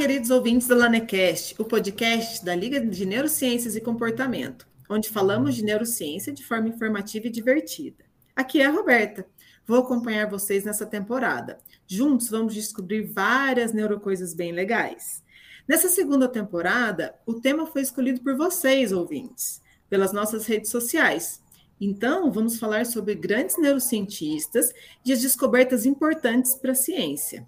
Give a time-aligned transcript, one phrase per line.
[0.00, 5.62] queridos ouvintes do LaneCast, o podcast da Liga de Neurociências e Comportamento, onde falamos de
[5.62, 8.02] neurociência de forma informativa e divertida.
[8.34, 9.26] Aqui é a Roberta.
[9.66, 11.58] Vou acompanhar vocês nessa temporada.
[11.86, 15.22] Juntos vamos descobrir várias neurocoisas bem legais.
[15.68, 19.60] Nessa segunda temporada, o tema foi escolhido por vocês, ouvintes,
[19.90, 21.42] pelas nossas redes sociais.
[21.78, 24.72] Então, vamos falar sobre grandes neurocientistas
[25.04, 27.46] e as descobertas importantes para a ciência.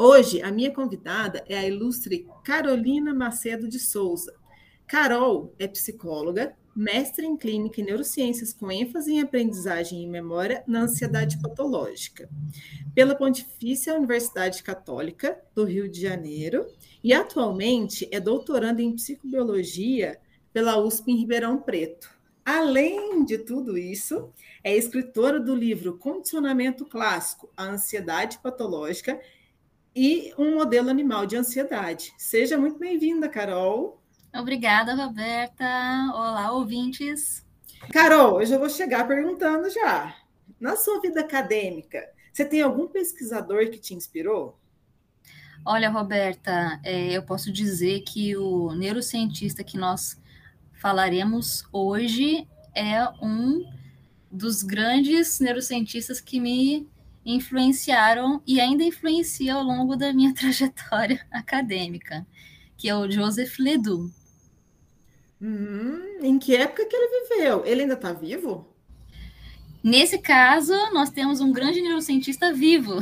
[0.00, 4.32] Hoje, a minha convidada é a ilustre Carolina Macedo de Souza.
[4.86, 10.82] Carol é psicóloga, mestre em clínica e neurociências com ênfase em aprendizagem e memória na
[10.82, 12.28] ansiedade patológica,
[12.94, 16.68] pela Pontifícia Universidade Católica do Rio de Janeiro
[17.02, 20.20] e atualmente é doutoranda em psicobiologia
[20.52, 22.16] pela USP em Ribeirão Preto.
[22.44, 29.20] Além de tudo isso, é escritora do livro Condicionamento Clássico: A Ansiedade Patológica
[29.98, 32.14] e um modelo animal de ansiedade.
[32.16, 34.00] Seja muito bem-vinda, Carol.
[34.32, 35.64] Obrigada, Roberta.
[36.14, 37.44] Olá, ouvintes.
[37.92, 40.14] Carol, eu já vou chegar perguntando já.
[40.60, 44.56] Na sua vida acadêmica, você tem algum pesquisador que te inspirou?
[45.64, 50.16] Olha, Roberta, é, eu posso dizer que o neurocientista que nós
[50.74, 53.68] falaremos hoje é um
[54.30, 56.88] dos grandes neurocientistas que me
[57.34, 62.26] influenciaram e ainda influencia ao longo da minha trajetória acadêmica,
[62.76, 64.10] que é o Joseph Ledoux.
[65.40, 67.64] Hum, em que época que ele viveu?
[67.64, 68.66] Ele ainda está vivo?
[69.84, 72.94] Nesse caso, nós temos um grande neurocientista vivo.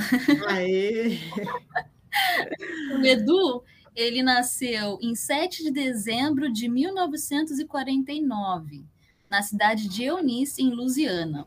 [0.49, 1.19] Aê!
[2.93, 8.85] o Ledoux, ele nasceu em 7 de dezembro de 1949,
[9.31, 11.47] na cidade de Eunice, em Louisiana.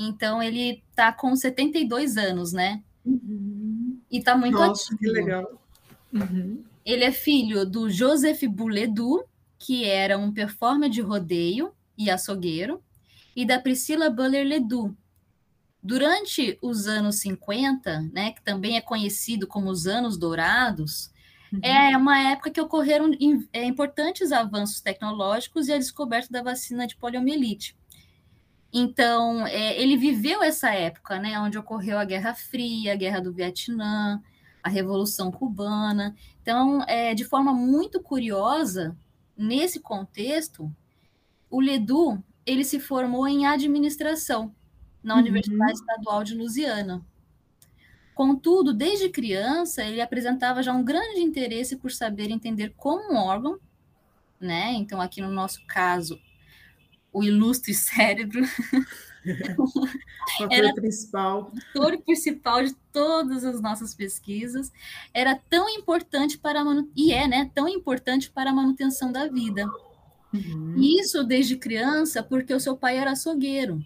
[0.00, 2.80] Então, ele está com 72 anos, né?
[3.04, 3.98] Uhum.
[4.08, 4.98] E está muito Nossa, ativo.
[4.98, 5.60] que legal.
[6.12, 6.62] Uhum.
[6.84, 9.24] Ele é filho do Joseph Bouledu,
[9.58, 12.80] que era um performer de rodeio e açougueiro,
[13.34, 14.94] e da Priscila Buller Ledoux.
[15.82, 21.10] Durante os anos 50, né, que também é conhecido como os anos dourados,
[21.52, 21.60] uhum.
[21.60, 23.10] é uma época que ocorreram
[23.52, 27.76] é, importantes avanços tecnológicos e a descoberta da vacina de poliomielite.
[28.80, 33.32] Então, é, ele viveu essa época, né, onde ocorreu a Guerra Fria, a Guerra do
[33.32, 34.22] Vietnã,
[34.62, 36.14] a Revolução Cubana.
[36.40, 38.96] Então, é, de forma muito curiosa,
[39.36, 40.72] nesse contexto,
[41.50, 44.54] o Ledoux ele se formou em administração
[45.02, 45.20] na uhum.
[45.20, 47.04] Universidade Estadual de Louisiana.
[48.14, 53.58] Contudo, desde criança, ele apresentava já um grande interesse por saber entender como um órgão,
[54.40, 54.72] né?
[54.72, 56.20] Então, aqui no nosso caso,
[57.12, 58.42] o ilustre cérebro.
[60.50, 61.52] era principal.
[61.74, 64.72] O principal de todas as nossas pesquisas.
[65.12, 66.90] Era tão importante para manu...
[66.96, 69.66] e é, né, tão importante para a manutenção da vida.
[70.32, 70.74] Uhum.
[70.76, 73.84] Isso desde criança, porque o seu pai era açougueiro.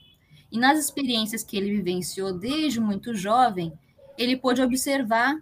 [0.50, 3.72] E nas experiências que ele vivenciou desde muito jovem,
[4.18, 5.40] ele pôde observar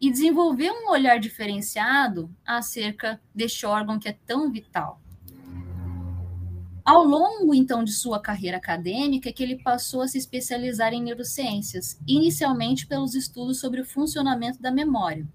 [0.00, 5.01] e desenvolver um olhar diferenciado acerca deste órgão que é tão vital.
[6.84, 11.02] Ao longo, então, de sua carreira acadêmica, é que ele passou a se especializar em
[11.02, 15.26] neurociências, inicialmente pelos estudos sobre o funcionamento da memória.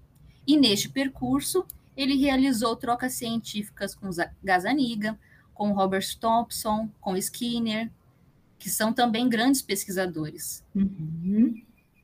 [0.46, 1.64] E neste percurso,
[1.96, 4.10] ele realizou trocas científicas com
[4.44, 5.18] Gazzaniga,
[5.54, 7.90] com Robert Thompson, com Skinner,
[8.58, 10.62] que são também grandes pesquisadores.
[10.74, 11.54] Uhum.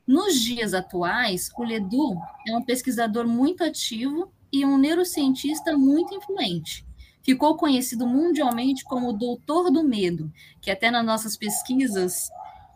[0.06, 2.19] Nos dias atuais, o Ledoux
[2.49, 6.84] é um pesquisador muito ativo e um neurocientista muito influente
[7.24, 10.30] ficou conhecido mundialmente como o doutor do medo,
[10.60, 12.28] que até nas nossas pesquisas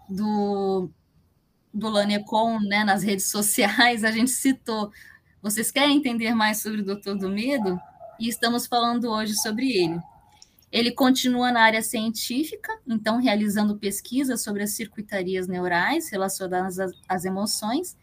[0.09, 0.91] do,
[1.73, 4.91] do Lanecon, né, nas redes sociais, a gente citou.
[5.43, 7.79] Vocês querem entender mais sobre o doutor do medo?
[8.19, 10.01] E estamos falando hoje sobre ele.
[10.73, 17.25] Ele continua na área científica, então realizando pesquisas sobre as circuitarias neurais relacionadas às, às
[17.25, 17.97] emoções,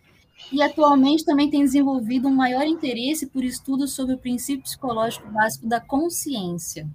[0.52, 5.68] e atualmente também tem desenvolvido um maior interesse por estudos sobre o princípio psicológico básico
[5.68, 6.88] da consciência.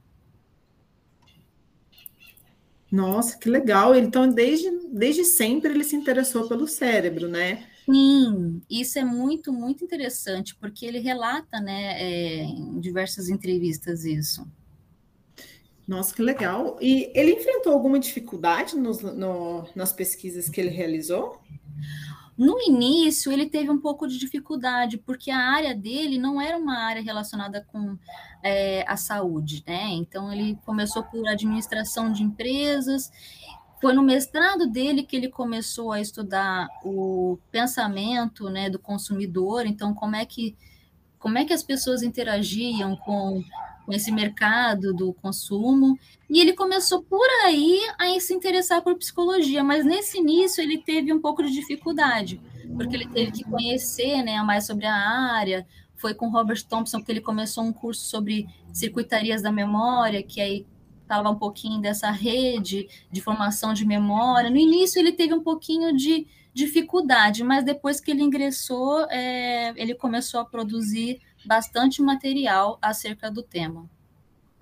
[2.91, 3.95] Nossa, que legal!
[3.95, 7.67] Então, desde, desde sempre ele se interessou pelo cérebro, né?
[7.85, 14.47] Sim, isso é muito, muito interessante, porque ele relata, né, é, em diversas entrevistas isso.
[15.87, 16.79] Nossa, que legal!
[16.81, 21.41] E ele enfrentou alguma dificuldade nos, no, nas pesquisas que ele realizou?
[22.41, 26.79] No início, ele teve um pouco de dificuldade, porque a área dele não era uma
[26.79, 27.99] área relacionada com
[28.43, 29.89] é, a saúde, né?
[29.91, 33.13] Então, ele começou por administração de empresas.
[33.79, 39.93] Foi no mestrado dele que ele começou a estudar o pensamento né, do consumidor, então,
[39.93, 40.57] como é que
[41.19, 43.45] como é que as pessoas interagiam com,
[43.91, 45.99] com esse mercado do consumo,
[46.29, 51.13] e ele começou por aí a se interessar por psicologia, mas nesse início ele teve
[51.13, 52.41] um pouco de dificuldade,
[52.77, 55.67] porque ele teve que conhecer né, mais sobre a área,
[55.97, 60.65] foi com Robert Thompson que ele começou um curso sobre circuitarias da memória, que aí
[61.09, 64.49] falava um pouquinho dessa rede de formação de memória.
[64.49, 69.97] No início ele teve um pouquinho de dificuldade, mas depois que ele ingressou, é, ele
[69.97, 73.89] começou a produzir bastante material acerca do tema.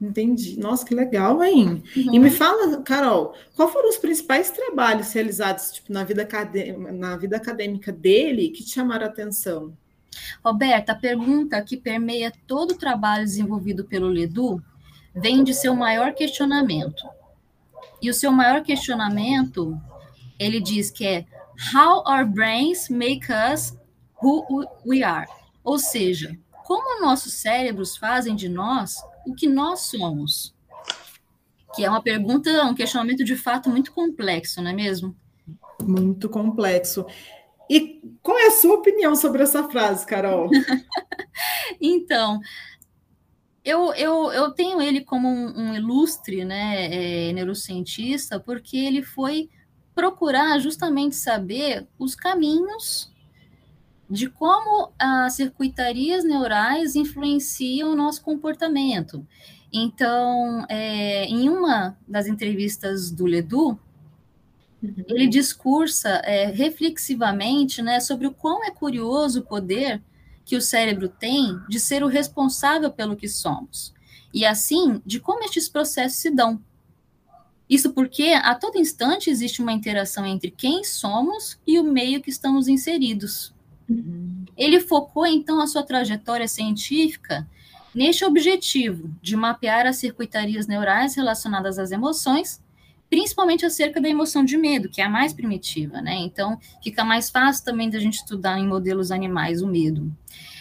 [0.00, 0.58] Entendi.
[0.58, 1.82] Nossa, que legal, hein?
[1.96, 2.14] Uhum.
[2.14, 6.26] E me fala, Carol, qual foram os principais trabalhos realizados tipo, na, vida
[6.92, 9.76] na vida acadêmica dele que te chamaram a atenção?
[10.44, 14.62] Roberta, a pergunta que permeia todo o trabalho desenvolvido pelo Ledu
[15.14, 17.04] vem de seu maior questionamento.
[18.00, 19.76] E o seu maior questionamento,
[20.38, 21.26] ele diz que é
[21.74, 23.76] How our brains make us
[24.22, 25.26] who we are.
[25.64, 30.54] Ou seja, como nossos cérebros fazem de nós o que nós somos.
[31.74, 35.16] Que é uma pergunta, um questionamento de fato muito complexo, não é mesmo?
[35.82, 37.06] Muito complexo.
[37.70, 40.50] E qual é a sua opinião sobre essa frase, Carol?
[41.80, 42.38] então,
[43.64, 49.48] eu, eu, eu tenho ele como um, um ilustre né, é, neurocientista, porque ele foi
[49.94, 53.10] procurar justamente saber os caminhos
[54.08, 59.26] de como as circuitarias neurais influenciam o nosso comportamento.
[59.72, 63.78] Então, é, em uma das entrevistas do Ledu,
[64.82, 65.04] Uhum.
[65.08, 70.00] Ele discursa é, reflexivamente né, sobre o quão é curioso o poder
[70.44, 73.92] que o cérebro tem de ser o responsável pelo que somos,
[74.32, 76.60] e assim, de como estes processos se dão.
[77.68, 82.30] Isso porque a todo instante existe uma interação entre quem somos e o meio que
[82.30, 83.52] estamos inseridos.
[83.88, 84.44] Uhum.
[84.56, 87.46] Ele focou então a sua trajetória científica
[87.94, 92.60] neste objetivo de mapear as circuitarias neurais relacionadas às emoções
[93.10, 96.14] principalmente acerca da emoção de medo, que é a mais primitiva, né?
[96.16, 100.02] Então, fica mais fácil também da gente estudar em modelos animais o medo.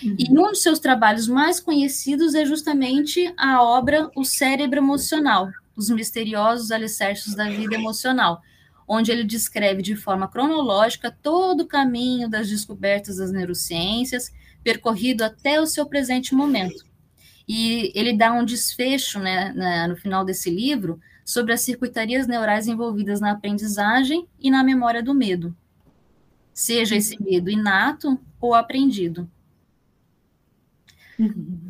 [0.01, 0.15] Uhum.
[0.17, 5.89] E um dos seus trabalhos mais conhecidos é justamente a obra O Cérebro Emocional, Os
[5.89, 8.41] Misteriosos Alicerces da Vida Emocional,
[8.87, 14.31] onde ele descreve de forma cronológica todo o caminho das descobertas das neurociências,
[14.63, 16.85] percorrido até o seu presente momento.
[17.47, 23.19] E ele dá um desfecho, né, no final desse livro, sobre as circuitarias neurais envolvidas
[23.19, 25.55] na aprendizagem e na memória do medo,
[26.53, 29.29] seja esse medo inato ou aprendido.
[31.19, 31.66] Uhum.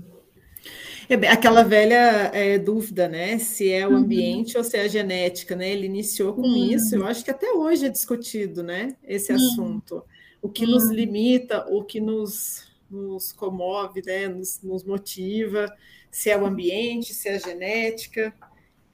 [1.09, 3.37] É aquela velha é, dúvida, né?
[3.39, 3.97] Se é o uhum.
[3.97, 4.61] ambiente uhum.
[4.61, 5.71] ou se é a genética, né?
[5.71, 6.55] Ele iniciou com uhum.
[6.55, 8.95] isso, eu acho que até hoje é discutido, né?
[9.03, 10.03] Esse assunto.
[10.41, 14.27] O que nos limita, o que nos, nos comove, né?
[14.27, 15.73] Nos, nos motiva,
[16.11, 18.33] se é o ambiente, se é a genética.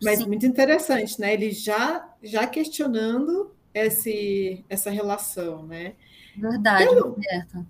[0.01, 0.27] Mas Sim.
[0.27, 1.33] muito interessante, né?
[1.33, 5.93] Ele já, já questionando esse, essa relação, né?
[6.37, 7.65] Verdade, Roberta.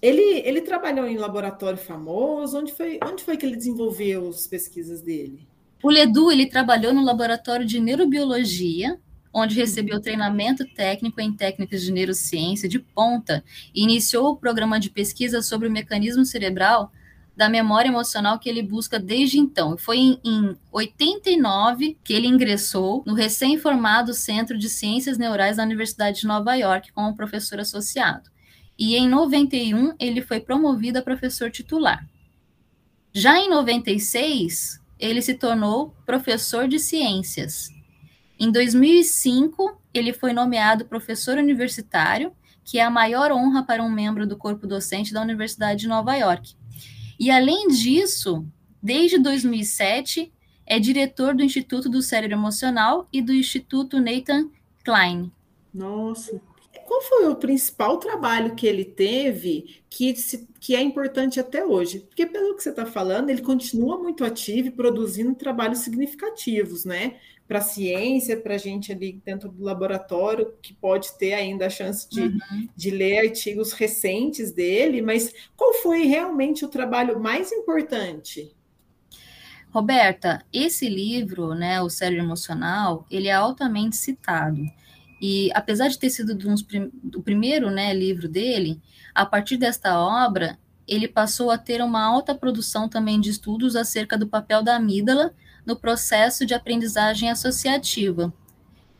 [0.00, 2.58] Ele, ele trabalhou em laboratório famoso?
[2.58, 5.46] Onde foi, onde foi que ele desenvolveu as pesquisas dele?
[5.82, 8.98] O Ledu ele trabalhou no laboratório de neurobiologia,
[9.32, 14.90] onde recebeu treinamento técnico em técnicas de neurociência de ponta e iniciou o programa de
[14.90, 16.90] pesquisa sobre o mecanismo cerebral
[17.36, 19.76] da memória emocional que ele busca desde então.
[19.76, 26.20] Foi em, em 89 que ele ingressou no recém-formado Centro de Ciências Neurais da Universidade
[26.20, 28.30] de Nova York como professor associado.
[28.78, 32.06] E em 91 ele foi promovido a professor titular.
[33.12, 37.70] Já em 96, ele se tornou professor de ciências.
[38.38, 44.26] Em 2005, ele foi nomeado professor universitário, que é a maior honra para um membro
[44.26, 46.54] do corpo docente da Universidade de Nova York.
[47.18, 48.46] E além disso,
[48.82, 50.30] desde 2007
[50.66, 54.50] é diretor do Instituto do Cérebro Emocional e do Instituto Nathan
[54.84, 55.32] Klein.
[55.72, 56.40] Nossa,
[56.96, 62.00] qual foi o principal trabalho que ele teve que, se, que é importante até hoje?
[62.00, 67.16] Porque, pelo que você está falando, ele continua muito ativo e produzindo trabalhos significativos, né?
[67.46, 71.70] para a ciência, para a gente ali dentro do laboratório, que pode ter ainda a
[71.70, 72.68] chance de, uhum.
[72.74, 78.52] de ler artigos recentes dele, mas qual foi realmente o trabalho mais importante?
[79.70, 84.66] Roberta, esse livro, né, O Cérebro Emocional, ele é altamente citado.
[85.20, 88.80] E apesar de ter sido prim o primeiro né, livro dele,
[89.14, 94.16] a partir desta obra, ele passou a ter uma alta produção também de estudos acerca
[94.16, 98.32] do papel da amígdala no processo de aprendizagem associativa.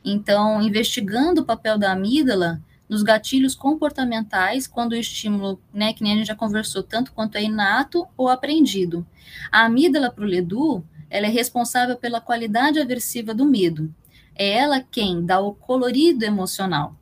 [0.04, 6.12] Então, investigando o papel da amígdala, nos gatilhos comportamentais, quando o estímulo, né, que nem
[6.12, 9.06] a gente já conversou, tanto quanto é inato ou aprendido.
[9.50, 13.92] A amígdala para o Ledu, ela é responsável pela qualidade aversiva do medo.
[14.36, 16.94] É ela quem dá o colorido emocional.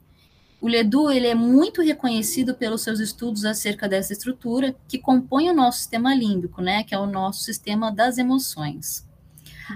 [0.60, 5.54] O Ledu ele é muito reconhecido pelos seus estudos acerca dessa estrutura que compõe o
[5.54, 9.06] nosso sistema límbico, né, que é o nosso sistema das emoções.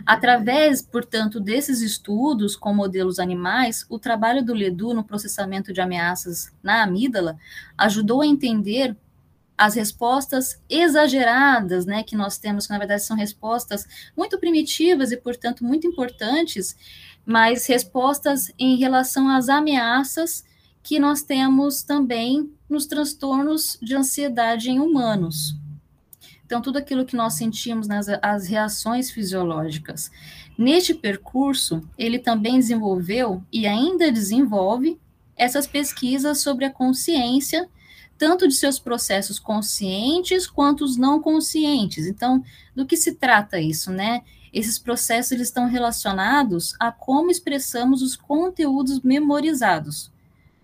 [0.07, 6.53] Através, portanto, desses estudos com modelos animais, o trabalho do Ledu no processamento de ameaças
[6.63, 7.39] na amígdala
[7.77, 8.97] ajudou a entender
[9.59, 13.87] as respostas exageradas, né, que nós temos, que na verdade são respostas
[14.17, 16.77] muito primitivas e, portanto, muito importantes,
[17.29, 20.43] mas respostas em relação às ameaças
[20.83, 25.55] que nós temos também nos transtornos de ansiedade em humanos.
[26.47, 30.11] Então, tudo aquilo que nós sentimos nas as reações fisiológicas.
[30.57, 34.99] Neste percurso, ele também desenvolveu e ainda desenvolve
[35.37, 37.69] essas pesquisas sobre a consciência,
[38.17, 42.07] tanto de seus processos conscientes quanto os não conscientes.
[42.07, 42.43] Então,
[42.75, 44.23] do que se trata isso, né?
[44.59, 50.11] Esses processos eles estão relacionados a como expressamos os conteúdos memorizados.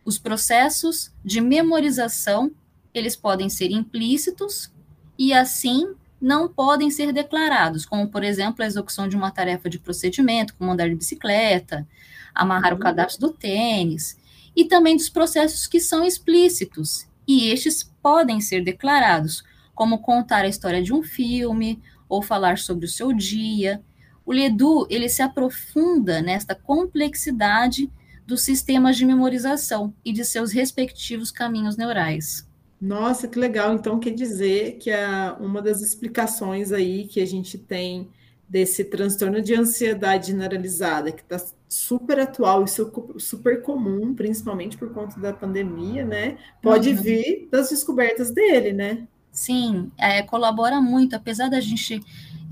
[0.05, 2.51] Os processos de memorização,
[2.93, 4.69] eles podem ser implícitos
[5.17, 9.79] e assim não podem ser declarados, como por exemplo a execução de uma tarefa de
[9.79, 11.87] procedimento, como andar de bicicleta,
[12.35, 12.79] amarrar uhum.
[12.81, 14.19] o cadastro do tênis,
[14.57, 20.49] e também dos processos que são explícitos, e estes podem ser declarados, como contar a
[20.49, 23.83] história de um filme ou falar sobre o seu dia.
[24.25, 27.91] O Ledu, ele se aprofunda nesta complexidade
[28.27, 32.49] dos sistemas de memorização e de seus respectivos caminhos neurais.
[32.81, 33.75] Nossa, que legal.
[33.75, 38.11] Então, quer dizer que a, uma das explicações aí que a gente tem
[38.49, 45.19] desse transtorno de ansiedade generalizada, que está super atual e super comum, principalmente por conta
[45.19, 46.39] da pandemia, né?
[46.63, 46.97] Pode uhum.
[46.97, 49.09] vir das descobertas dele, né?
[49.35, 52.01] Sim, é, colabora muito, apesar da gente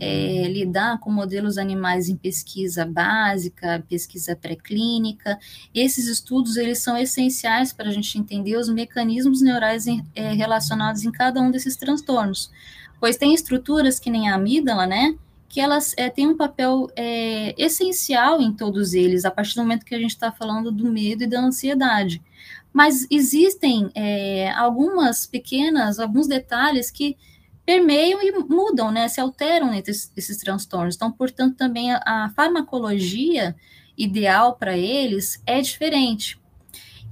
[0.01, 5.39] é, lidar com modelos animais em pesquisa básica, pesquisa pré-clínica.
[5.73, 11.05] Esses estudos eles são essenciais para a gente entender os mecanismos neurais em, é, relacionados
[11.05, 12.51] em cada um desses transtornos,
[12.99, 15.17] pois tem estruturas que nem a amígdala, né?
[15.49, 19.87] Que elas é, têm um papel é, essencial em todos eles, a partir do momento
[19.87, 22.21] que a gente está falando do medo e da ansiedade.
[22.73, 27.17] Mas existem é, algumas pequenas, alguns detalhes que
[27.65, 30.97] permeiam e mudam, né, se alteram esses, esses transtornos.
[30.97, 33.55] Então, portanto, também a, a farmacologia
[33.97, 36.41] ideal para eles é diferente.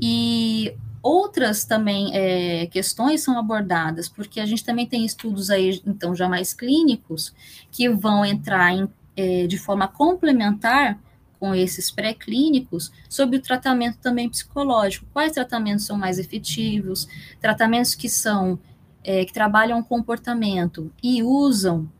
[0.00, 6.14] E outras também é, questões são abordadas, porque a gente também tem estudos aí, então,
[6.14, 7.35] já mais clínicos,
[7.71, 10.99] que vão entrar em, é, de forma complementar
[11.40, 15.06] com esses pré-clínicos sobre o tratamento também psicológico.
[15.12, 17.09] Quais tratamentos são mais efetivos?
[17.40, 18.61] Tratamentos que são
[19.02, 21.90] é, que trabalham o comportamento e usam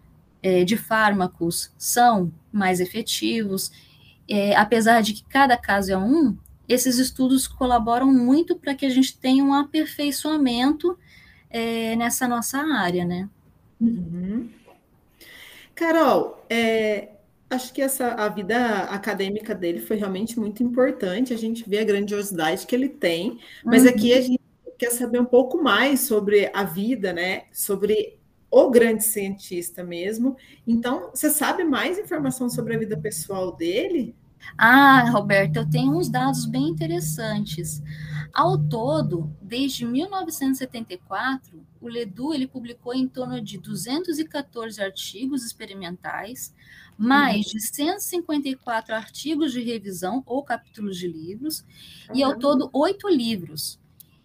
[0.43, 3.73] é, de fármacos são mais efetivos,
[4.29, 6.37] é, apesar de que cada caso é um,
[6.69, 10.97] esses estudos colaboram muito para que a gente tenha um aperfeiçoamento
[11.49, 13.29] é, nessa nossa área, né?
[13.81, 14.49] Uhum.
[15.75, 17.09] Carol, é,
[17.51, 21.35] acho que essa a vida acadêmica dele foi realmente muito importante.
[21.35, 23.91] A gente vê a grandiosidade que ele tem, mas uhum.
[23.91, 24.41] aqui a gente
[24.79, 27.45] quer saber um pouco mais sobre a vida, né?
[27.53, 28.19] Sobre
[28.51, 30.37] o grande cientista mesmo.
[30.67, 34.15] Então, você sabe mais informação sobre a vida pessoal dele?
[34.57, 37.83] Ah, Roberto, eu tenho uns dados bem interessantes.
[38.33, 46.55] Ao todo, desde 1974, o Ledu ele publicou em torno de 214 artigos experimentais,
[47.01, 47.53] mais uhum.
[47.53, 51.61] de 154 artigos de revisão ou capítulos de livros,
[52.11, 52.17] uhum.
[52.17, 53.81] e ao todo oito livros,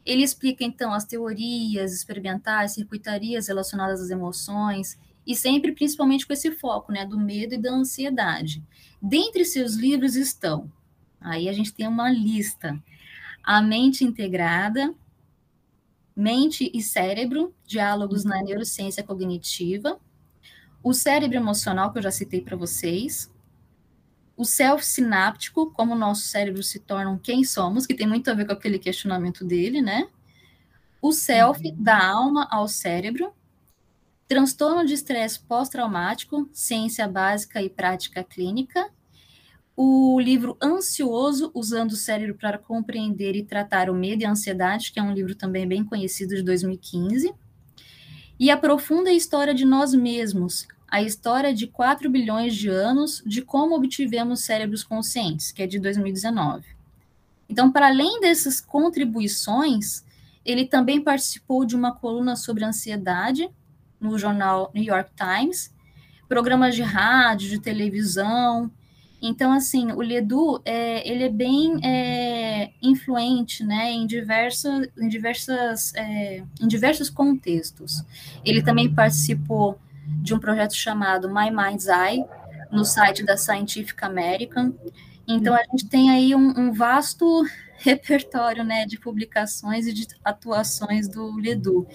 [0.06, 6.52] ele explica, então, as teorias experimentais, circuitarias relacionadas às emoções, e sempre, principalmente, com esse
[6.52, 8.62] foco, né, do medo e da ansiedade.
[9.02, 10.70] Dentre seus livros estão,
[11.20, 12.78] aí a gente tem uma lista,
[13.42, 14.94] A Mente Integrada,
[16.14, 18.46] Mente e Cérebro, Diálogos na uhum.
[18.46, 19.98] Neurociência Cognitiva,
[20.86, 23.34] O Cérebro Emocional, que eu já citei para vocês,
[24.38, 28.46] o self-sináptico, como o nosso cérebro se torna quem somos, que tem muito a ver
[28.46, 30.08] com aquele questionamento dele, né?
[31.02, 31.76] O self, uhum.
[31.82, 33.34] da alma ao cérebro.
[34.28, 38.88] Transtorno de estresse pós-traumático, ciência básica e prática clínica.
[39.76, 44.92] O livro Ansioso, usando o cérebro para compreender e tratar o medo e a ansiedade,
[44.92, 47.34] que é um livro também bem conhecido de 2015.
[48.40, 53.42] E a profunda história de nós mesmos, a História de 4 bilhões de anos de
[53.42, 56.64] como obtivemos cérebros conscientes, que é de 2019.
[57.50, 60.06] Então, para além dessas contribuições,
[60.46, 63.50] ele também participou de uma coluna sobre ansiedade
[64.00, 65.70] no jornal New York Times,
[66.30, 68.72] programas de rádio, de televisão.
[69.22, 75.94] Então, assim, o Ledu, é, ele é bem é, influente, né, em, diversos, em, diversas,
[75.94, 78.02] é, em diversos contextos.
[78.46, 82.26] Ele também participou de um projeto chamado My Mind's Eye,
[82.72, 84.74] no site da Scientific American.
[85.28, 87.44] Então, a gente tem aí um, um vasto
[87.78, 91.88] repertório né, de publicações e de atuações do Ledu.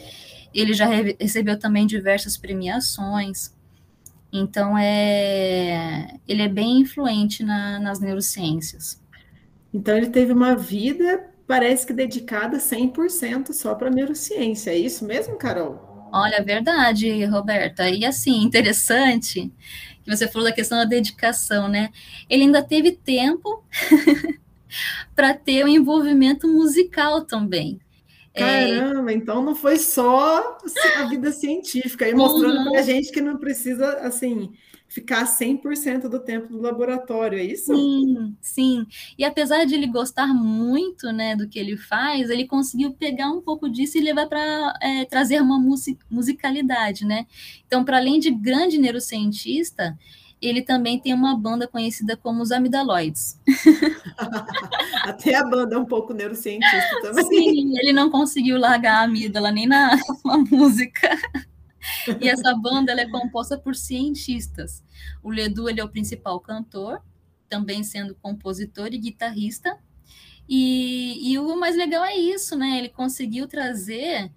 [0.53, 3.55] Ele já recebeu também diversas premiações.
[4.33, 9.01] Então, é, ele é bem influente na, nas neurociências.
[9.73, 14.71] Então, ele teve uma vida, parece que dedicada 100% só para neurociência.
[14.71, 15.90] É isso mesmo, Carol?
[16.13, 17.89] Olha, é verdade, Roberta.
[17.89, 19.51] E assim, interessante
[20.03, 21.91] que você falou da questão da dedicação, né?
[22.29, 23.65] Ele ainda teve tempo
[25.15, 27.81] para ter o um envolvimento musical também.
[28.33, 29.15] É, Caramba, é...
[29.15, 30.59] então não foi só
[30.97, 32.71] a vida científica, e mostrando uhum.
[32.71, 34.53] para a gente que não precisa, assim,
[34.91, 37.73] ficar 100% do tempo no laboratório, é isso?
[37.75, 38.87] Sim, sim.
[39.17, 43.41] E apesar de ele gostar muito, né, do que ele faz, ele conseguiu pegar um
[43.41, 45.59] pouco disso e levar para é, trazer uma
[46.11, 47.25] musicalidade, né?
[47.67, 49.97] Então, para além de grande neurocientista,
[50.43, 53.39] ele também tem uma banda conhecida como os Amidaloides.
[55.05, 57.25] Até a banda é um pouco neurocientista também.
[57.27, 61.17] Sim, ele não conseguiu largar a amígdala nem na, na música.
[62.21, 64.83] E essa banda é composta por cientistas.
[65.23, 67.03] O Ledu ele é o principal cantor,
[67.49, 69.79] também sendo compositor e guitarrista.
[70.49, 72.79] E, e o mais legal é isso, né?
[72.79, 74.31] Ele conseguiu trazer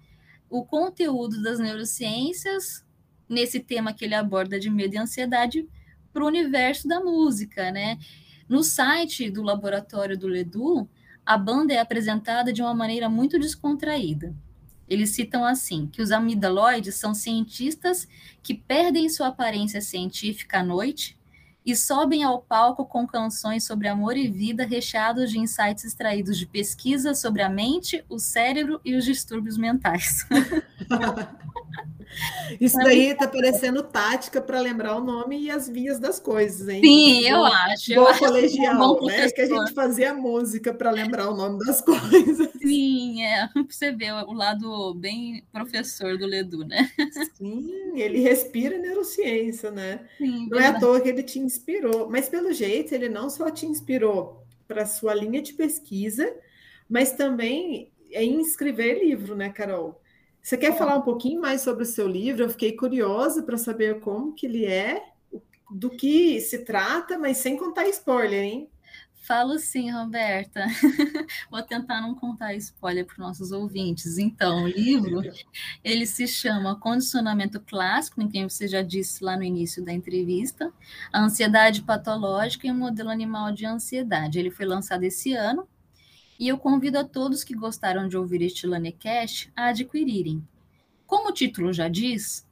[0.48, 2.84] o conteúdo das neurociências
[3.28, 5.68] nesse tema que ele aborda de medo e ansiedade
[6.12, 7.98] para o universo da música, né?
[8.48, 10.88] No site do laboratório do Ledu,
[11.24, 14.34] a banda é apresentada de uma maneira muito descontraída.
[14.88, 18.06] Eles citam assim que os amidaloides são cientistas
[18.42, 21.16] que perdem sua aparência científica à noite
[21.64, 26.46] e sobem ao palco com canções sobre amor e vida recheados de insights extraídos de
[26.46, 30.26] pesquisas sobre a mente, o cérebro e os distúrbios mentais.
[32.60, 36.80] Isso daí está parecendo tática para lembrar o nome e as vias das coisas, hein?
[36.82, 37.92] Sim, eu acho.
[37.92, 39.30] Eu colegial, acho né?
[39.30, 42.50] Que a gente fazia música para lembrar o nome das coisas.
[42.60, 43.48] Sim, é.
[43.68, 46.90] Você vê o lado bem professor do Ledu, né?
[47.36, 50.00] Sim, ele respira neurociência, né?
[50.18, 53.50] Sim, não é à toa que ele te inspirou, mas pelo jeito ele não só
[53.50, 56.34] te inspirou para sua linha de pesquisa,
[56.88, 60.00] mas também em escrever livro, né, Carol?
[60.44, 62.42] Você quer falar um pouquinho mais sobre o seu livro?
[62.42, 65.02] Eu fiquei curiosa para saber como que ele é,
[65.70, 68.68] do que se trata, mas sem contar spoiler, hein?
[69.22, 70.66] Falo sim, Roberta.
[71.50, 74.18] Vou tentar não contar spoiler para os nossos ouvintes.
[74.18, 75.22] Então, o livro,
[75.82, 80.70] ele se chama Condicionamento Clássico, em quem você já disse lá no início da entrevista,
[81.10, 84.38] a ansiedade patológica e o modelo animal de ansiedade.
[84.38, 85.66] Ele foi lançado esse ano
[86.38, 90.46] e eu convido a todos que gostaram de ouvir este Lanecast a adquirirem.
[91.06, 92.46] Como o título já diz,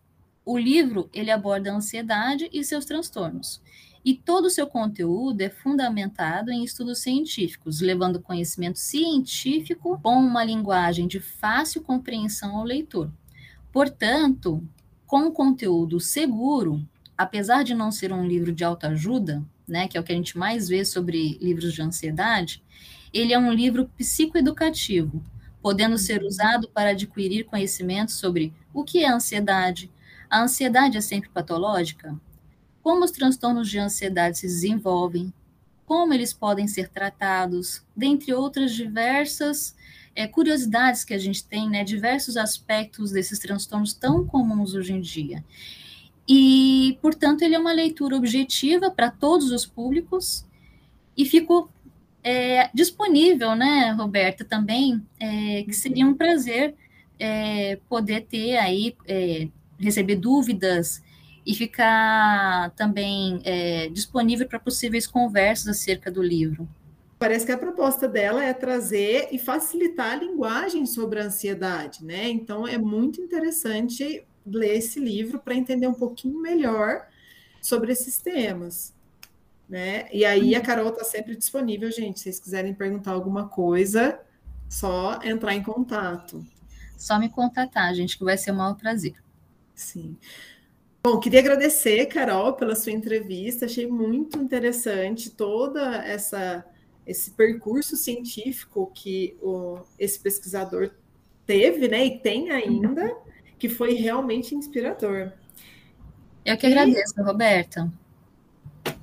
[0.45, 3.61] o livro ele aborda a ansiedade e seus transtornos.
[4.05, 10.42] E todo o seu conteúdo é fundamentado em estudos científicos, levando conhecimento científico com uma
[10.42, 13.12] linguagem de fácil compreensão ao leitor.
[13.73, 14.62] Portanto,
[15.07, 16.85] com conteúdo seguro,
[17.16, 20.37] apesar de não ser um livro de autoajuda, né, que é o que a gente
[20.37, 22.62] mais vê sobre livros de ansiedade,
[23.12, 25.22] ele é um livro psicoeducativo,
[25.61, 26.29] podendo ser uhum.
[26.29, 29.90] usado para adquirir conhecimento sobre o que é ansiedade.
[30.29, 32.18] A ansiedade é sempre patológica?
[32.83, 35.33] Como os transtornos de ansiedade se desenvolvem?
[35.85, 37.85] Como eles podem ser tratados?
[37.94, 39.77] Dentre outras diversas
[40.14, 45.01] é, curiosidades que a gente tem, né, diversos aspectos desses transtornos tão comuns hoje em
[45.01, 45.44] dia.
[46.29, 46.62] E,
[47.00, 50.44] portanto, ele é uma leitura objetiva para todos os públicos
[51.16, 51.70] e fico
[52.22, 56.74] é, disponível, né, Roberta, também, é, que seria um prazer
[57.18, 61.02] é, poder ter aí, é, receber dúvidas
[61.44, 66.68] e ficar também é, disponível para possíveis conversas acerca do livro.
[67.18, 72.28] Parece que a proposta dela é trazer e facilitar a linguagem sobre a ansiedade, né?
[72.28, 77.07] Então é muito interessante ler esse livro para entender um pouquinho melhor
[77.61, 78.94] sobre esses temas.
[79.68, 80.09] Né?
[80.12, 80.64] E aí a uhum.
[80.64, 82.18] Carol está sempre disponível, gente.
[82.18, 84.20] Se vocês quiserem perguntar alguma coisa,
[84.68, 86.44] só entrar em contato.
[86.96, 89.14] Só me contatar, gente, que vai ser um maior prazer.
[89.74, 90.16] Sim.
[91.05, 93.64] Bom, queria agradecer, Carol, pela sua entrevista.
[93.64, 96.64] Achei muito interessante toda essa
[97.07, 100.90] esse percurso científico que o, esse pesquisador
[101.44, 103.16] teve, né, e tem ainda,
[103.62, 105.31] que foi realmente inspirador.
[106.44, 107.22] Eu que agradeço, e...
[107.22, 107.92] Roberta.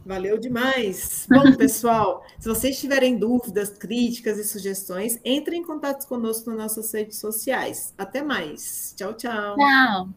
[0.06, 1.26] Valeu demais.
[1.30, 6.94] Bom, pessoal, se vocês tiverem dúvidas, críticas e sugestões, entrem em contato conosco nas nossas
[6.94, 7.94] redes sociais.
[7.98, 8.94] Até mais.
[8.98, 9.56] Tchau, tchau.
[9.56, 10.10] Tchau.